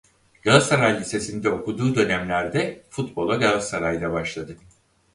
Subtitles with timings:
[0.43, 4.57] Galatasaray Lisesi'nde okuduğu dönemlerde futbola Galatasaray'da başladı.